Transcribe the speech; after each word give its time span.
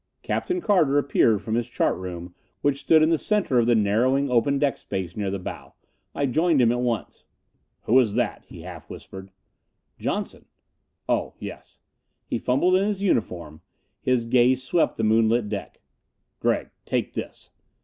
Captain 0.23 0.61
Carter 0.61 0.97
appeared 0.97 1.43
from 1.43 1.53
his 1.53 1.69
chart 1.69 1.95
room 1.95 2.33
which 2.61 2.79
stood 2.79 3.03
in 3.03 3.09
the 3.09 3.19
center 3.19 3.59
of 3.59 3.67
the 3.67 3.75
narrowing 3.75 4.31
open 4.31 4.57
deck 4.57 4.75
space 4.75 5.15
near 5.15 5.29
the 5.29 5.37
bow. 5.37 5.75
I 6.15 6.25
joined 6.25 6.59
him 6.59 6.71
at 6.71 6.79
once. 6.79 7.25
"Who 7.83 7.93
was 7.93 8.15
that?" 8.15 8.43
he 8.47 8.61
half 8.61 8.89
whispered. 8.89 9.29
"Johnson." 9.99 10.45
"Oh, 11.07 11.35
yes." 11.37 11.81
He 12.25 12.39
fumbled 12.39 12.77
in 12.77 12.87
his 12.87 13.03
uniform; 13.03 13.61
his 14.01 14.25
gaze 14.25 14.63
swept 14.63 14.95
the 14.95 15.03
moonlit 15.03 15.49
deck. 15.49 15.79
"Gregg 16.39 16.71
take 16.87 17.13
this." 17.13 17.51